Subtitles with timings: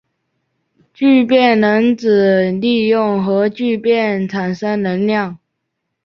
[0.95, 5.37] 聚变能指利用核聚变产生能量。